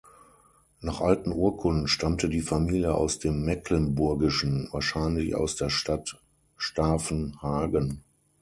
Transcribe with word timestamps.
Nach 0.79 0.99
alten 0.99 1.31
Urkunden 1.31 1.87
stammte 1.87 2.27
die 2.27 2.41
Familie 2.41 2.95
aus 2.95 3.19
dem 3.19 3.45
Mecklenburgischen, 3.45 4.67
wahrscheinlich 4.71 5.35
aus 5.35 5.57
der 5.57 5.69
Stadt 5.69 6.19
Stavenhagen. 6.57 8.03